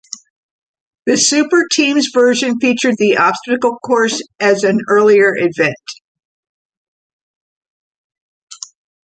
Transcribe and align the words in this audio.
The 1.05 1.13
"Superteams" 1.13 2.05
version 2.11 2.55
featured 2.59 2.95
the 2.97 3.17
obstacle 3.17 3.77
course 3.85 4.19
as 4.39 4.63
an 4.63 4.79
earlier 4.89 5.35
event. 5.35 5.77